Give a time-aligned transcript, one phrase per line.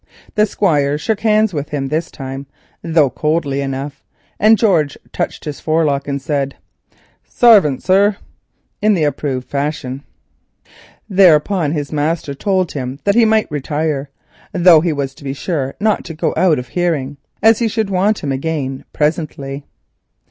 [0.33, 2.47] The Squire shook hands with him this time,
[2.81, 4.03] though coldly enough,
[4.39, 6.55] and George touched his forelock and said,
[7.23, 8.17] "Sarvant, sir,"
[8.81, 10.01] in the approved fashion.
[11.07, 14.09] Thereon his master told him that he might retire,
[14.53, 17.91] though he was to be sure not to go out of hearing, as he should
[17.91, 19.65] want him again presently.